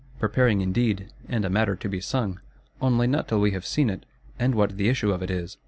[0.19, 4.07] Preparing indeed; and a matter to be sung,—only not till we have seen it,
[4.39, 5.57] and what the issue of it is.